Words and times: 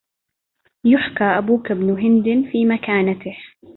يحكى 0.85 1.23
أبوك 1.23 1.71
ابن 1.71 1.89
هندٍ 1.99 2.51
في 2.51 2.65
مكانته 2.65 3.37